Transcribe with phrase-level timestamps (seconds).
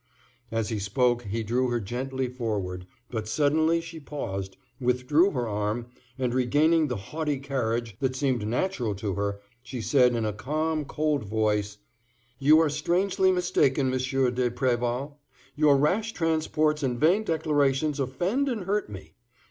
[0.49, 5.89] As he spoke he drew her gently forward; but suddenly she paused, withdrew her arm,
[6.17, 10.85] and regaining the haughty carriage that seemed natural to her she said in a calm
[10.85, 11.77] cold voice:
[12.39, 13.99] "You are strangely mistaken, M.
[13.99, 15.17] de Préval.
[15.55, 19.13] Your rash transports and vain declarations offend and hurt me.